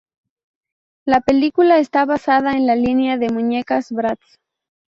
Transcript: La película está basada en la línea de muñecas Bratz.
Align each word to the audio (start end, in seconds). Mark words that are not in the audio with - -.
La 1.05 1.21
película 1.21 1.77
está 1.77 2.05
basada 2.05 2.53
en 2.57 2.65
la 2.65 2.75
línea 2.75 3.17
de 3.19 3.29
muñecas 3.29 3.91
Bratz. 3.91 4.37